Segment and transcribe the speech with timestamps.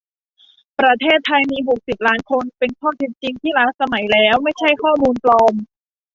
[0.79, 5.53] ประเทศไทยมีหกสิบล้านคน เป็นข้อเท็จจริงที่ล้าสมัยแล้ว ไม่ใช่ข้อมูลปลอม